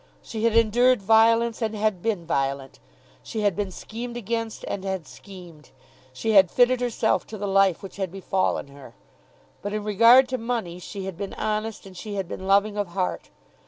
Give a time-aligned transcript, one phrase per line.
[0.23, 2.79] She had endured violence, and had been violent.
[3.21, 5.69] She had been schemed against, and had schemed.
[6.11, 8.95] She had fitted herself to the life which had befallen her.
[9.61, 12.87] But in regard to money, she had been honest and she had been loving of
[12.97, 13.29] heart.